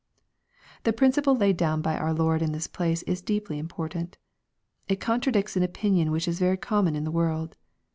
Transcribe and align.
The 0.81 0.93
principle 0.93 1.35
laid 1.35 1.57
down 1.57 1.83
by 1.83 1.95
our 1.95 2.11
Lord 2.11 2.41
in 2.41 2.53
this 2.53 2.65
place 2.65 3.03
is 3.03 3.21
deeply 3.21 3.59
important. 3.59 4.17
It 4.87 4.99
contradicts 4.99 5.55
an 5.55 5.61
opinion 5.61 6.09
which 6.09 6.27
is 6.27 6.39
very 6.39 6.57
common 6.57 6.95
in 6.95 7.03
the 7.03 7.11
world. 7.11 7.55